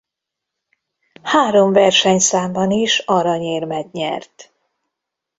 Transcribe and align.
Három 1.23 1.71
versenyszámban 1.71 2.71
is 2.71 2.99
aranyérmet 2.99 3.91
nyert. 3.91 4.53